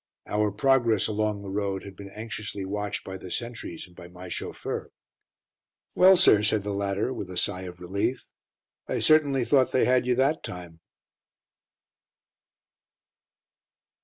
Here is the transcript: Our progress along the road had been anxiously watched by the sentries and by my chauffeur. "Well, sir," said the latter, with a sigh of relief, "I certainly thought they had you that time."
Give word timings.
Our 0.25 0.49
progress 0.51 1.07
along 1.07 1.43
the 1.43 1.51
road 1.51 1.83
had 1.83 1.95
been 1.95 2.09
anxiously 2.09 2.65
watched 2.65 3.03
by 3.03 3.17
the 3.17 3.29
sentries 3.29 3.85
and 3.85 3.95
by 3.95 4.07
my 4.07 4.29
chauffeur. 4.29 4.89
"Well, 5.93 6.17
sir," 6.17 6.41
said 6.41 6.63
the 6.63 6.73
latter, 6.73 7.13
with 7.13 7.29
a 7.29 7.37
sigh 7.37 7.67
of 7.69 7.79
relief, 7.79 8.25
"I 8.87 8.97
certainly 8.97 9.45
thought 9.45 9.71
they 9.71 9.85
had 9.85 10.07
you 10.07 10.15
that 10.15 10.43
time." 10.43 10.79